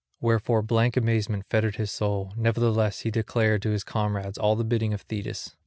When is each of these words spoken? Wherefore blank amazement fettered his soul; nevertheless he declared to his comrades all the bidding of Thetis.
Wherefore 0.19 0.63
blank 0.63 0.97
amazement 0.97 1.45
fettered 1.45 1.75
his 1.75 1.91
soul; 1.91 2.33
nevertheless 2.35 3.01
he 3.01 3.11
declared 3.11 3.61
to 3.61 3.69
his 3.69 3.83
comrades 3.83 4.39
all 4.39 4.55
the 4.55 4.63
bidding 4.63 4.95
of 4.95 5.01
Thetis. 5.01 5.55